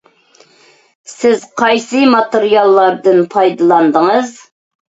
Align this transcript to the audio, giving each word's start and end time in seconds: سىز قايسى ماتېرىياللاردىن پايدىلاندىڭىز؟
سىز 1.15 1.43
قايسى 1.61 2.01
ماتېرىياللاردىن 2.15 3.23
پايدىلاندىڭىز؟ 3.37 4.35